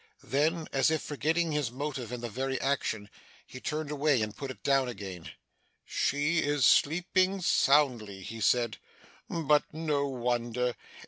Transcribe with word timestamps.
Then, 0.23 0.67
as 0.73 0.89
if 0.89 1.03
forgetting 1.03 1.51
his 1.51 1.69
motive 1.69 2.11
in 2.11 2.21
the 2.21 2.27
very 2.29 2.59
action, 2.59 3.07
he 3.45 3.59
turned 3.61 3.91
away 3.91 4.23
and 4.23 4.35
put 4.35 4.49
it 4.49 4.63
down 4.63 4.87
again. 4.87 5.29
'She 5.85 6.39
is 6.39 6.65
sleeping 6.65 7.39
soundly,' 7.39 8.23
he 8.23 8.41
said; 8.41 8.77
'but 9.29 9.71
no 9.71 10.07
wonder. 10.07 10.75